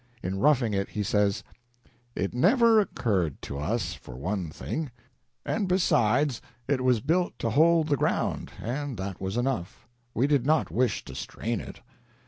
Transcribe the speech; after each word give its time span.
In 0.23 0.39
"Roughing 0.39 0.73
It" 0.73 0.89
he 0.89 1.03
says: 1.03 1.43
"It 2.15 2.33
never 2.33 2.79
occurred 2.79 3.39
to 3.43 3.59
us, 3.59 3.93
for 3.93 4.15
one 4.15 4.49
thing; 4.49 4.89
and, 5.45 5.67
besides, 5.67 6.41
it 6.67 6.81
was 6.83 7.01
built 7.01 7.37
to 7.37 7.51
hold 7.51 7.87
the 7.87 7.97
ground, 7.97 8.51
and 8.59 8.97
that 8.97 9.21
was 9.21 9.37
enough. 9.37 9.87
We 10.15 10.25
did 10.25 10.43
not 10.43 10.71
wish 10.71 11.05
to 11.05 11.13
strain 11.13 11.59
it." 11.61 11.81